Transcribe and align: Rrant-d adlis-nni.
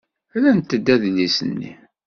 Rrant-d 0.33 0.87
adlis-nni. 0.93 1.71